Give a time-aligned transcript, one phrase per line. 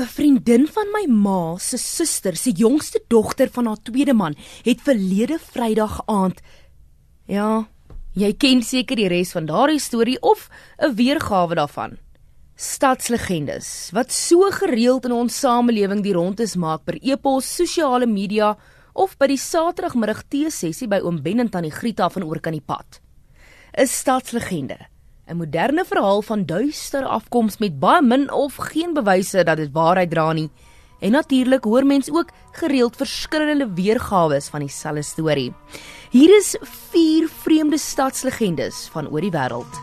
[0.00, 4.34] 'n Vriendin van my ma se suster, se jongste dogter van haar tweede man,
[4.64, 6.40] het verlede Vrydag aand
[7.28, 7.68] Ja,
[8.14, 10.48] jy ken seker die res van daardie storie of
[10.80, 11.98] 'n weergawe daarvan.
[12.56, 18.56] Stadslegendes wat so gereeld in ons samelewing die rondes maak per e-pos, sosiale media
[18.94, 22.64] of by die Saterdagmiddag teesessie by oom Ben en tannie Grieta van oor kan die
[22.64, 23.00] pad.
[23.76, 24.91] 'n Stadslegende
[25.32, 30.10] 'n moderne verhaal van duister afkoms met baie min of geen bewyse dat dit waarheid
[30.10, 30.50] dra nie.
[31.00, 35.52] En natuurlik hoor mens ook gereeld verskillende weergawe van dieselfde storie.
[36.10, 39.80] Hier is vier vreemde stadslegendes van oor die wêreld.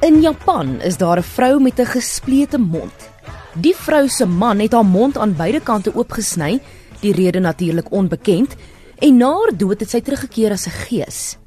[0.00, 3.14] In Japan is daar 'n vrou met 'n gesplete mond.
[3.56, 6.58] Die vrou se man het haar mond aan beide kante oopgesny,
[7.00, 8.52] die rede natuurlik onbekend,
[9.00, 11.38] en na haar dood het sy teruggekeer as 'n gees.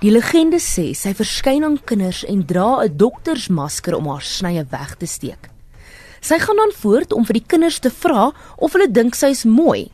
[0.00, 4.96] Die legende sê sy verskyn aan kinders en dra 'n doktersmasker om haar snye weg
[4.96, 5.50] te steek.
[6.20, 9.44] Sy gaan dan voort om vir die kinders te vra of hulle dink sy is
[9.44, 9.90] mooi.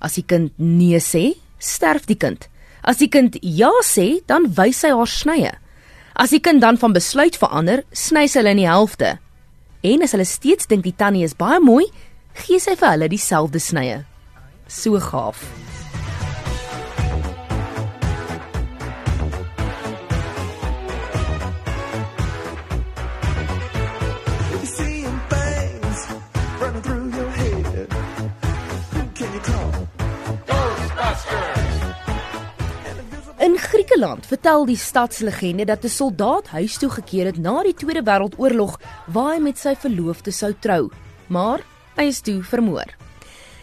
[0.00, 2.48] As die kind nee sê, sterf die kind.
[2.82, 5.52] As die kind ja sê, dan wys sy haar snye.
[6.14, 9.18] As die kind dan van besluit verander, sny sy hulle in die helfte.
[9.84, 11.84] En as hulle steeds dink die tannie is baie mooi,
[12.46, 14.00] gee sy vir hulle dieselfde snye.
[14.64, 15.44] So gaaf.
[33.94, 38.80] Griekeland vertel die stadslegende dat 'n soldaat huis toe gekeer het na die Tweede Wêreldoorlog
[39.06, 40.90] waar hy met sy verloofde sou trou,
[41.26, 41.60] maar
[41.96, 42.90] hy is toe vermoor.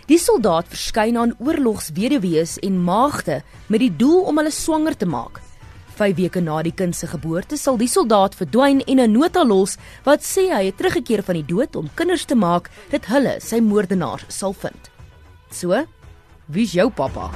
[0.07, 5.41] Die soldaat verskyn aan oorlogsweduwees en maagde met die doel om hulle swanger te maak.
[5.95, 9.77] 5 weke na die kind se geboorte sal die soldaat verdwyn en 'n nota los
[10.03, 13.59] wat sê hy het teruggekeer van die dood om kinders te maak dat hulle sy
[13.59, 14.91] moordenaars sal vind.
[15.51, 15.85] So,
[16.47, 17.31] wie's jou pappa?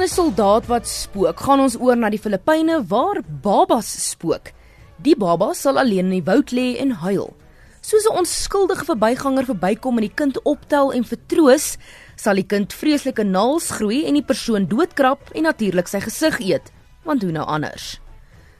[0.00, 4.52] Van 'n soldaat wat spook, gaan ons oor na die Filippyne waar babas spook.
[4.96, 7.36] Die baba sal alleen in die woud lê en huil.
[7.80, 11.76] Soos 'n onskuldige verbyganger verbykom en die kind optel en vertroos,
[12.16, 16.72] sal die kind vreeslike naels groei en die persoon doodkrap en natuurlik sy gesig eet.
[17.04, 18.00] Want hoe nou anders?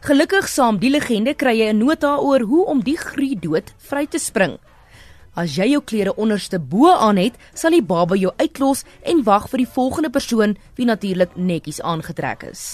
[0.00, 4.06] Gelukkig saam die legende kry jy 'n nota oor hoe om die gruy dood vry
[4.06, 4.58] te spring.
[5.40, 9.48] As jy jou klere onderste bo aan het, sal die baba jou uitlos en wag
[9.48, 12.64] vir die volgende persoon wie natuurlik netjies aangetrek is.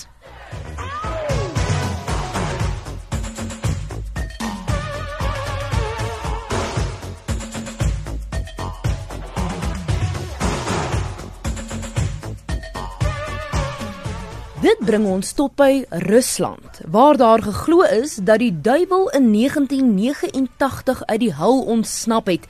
[14.56, 21.02] Dit bring ons tot by Rusland, waar daar geglo is dat die duiwel in 1989
[21.10, 22.46] uit die hul ontsnap het,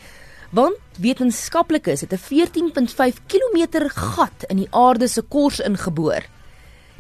[0.55, 6.22] want wetenskaplikes het 'n 14.5 km gat in die aarde se kors ingeboor.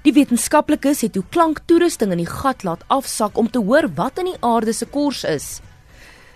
[0.02, 4.24] Die wetenskaplikes het toe klanktoerusting in die gat laat afsak om te hoor wat in
[4.24, 5.60] die aarde se kors is.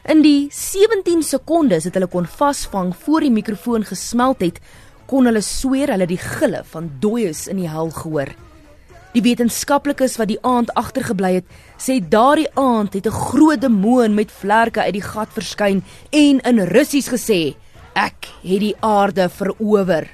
[0.04, 4.60] In die 17 sekondes het hulle kon vasvang voor die mikrofoon gesmelt het,
[5.06, 8.28] kon hulle sweer hulle die gille van dooies in die hel gehoor.
[9.10, 11.46] Die wetenskaplikes wat die aand agtergebly het,
[11.82, 16.58] sê daardie aand het 'n groot demoon met vlerke uit die gat verskyn en in
[16.58, 17.56] Russies gesê:
[17.94, 20.06] "Ek het die aarde verower."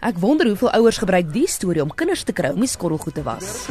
[0.00, 3.22] Ek wonder hoeveel ouers gebruik die storie om kinders te kry om nie skorrelgoed te
[3.22, 3.66] was.